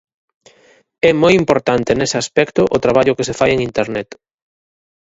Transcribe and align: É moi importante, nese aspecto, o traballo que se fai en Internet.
É 1.09 1.11
moi 1.21 1.33
importante, 1.41 1.97
nese 1.97 2.17
aspecto, 2.23 2.61
o 2.75 2.81
traballo 2.85 3.15
que 3.17 3.27
se 3.29 3.37
fai 3.39 3.49
en 3.53 3.61
Internet. 3.69 4.09